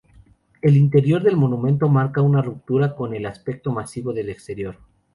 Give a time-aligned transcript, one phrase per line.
[0.63, 4.79] El interior del monumento marca una ruptura con el aspecto masivo del exterior.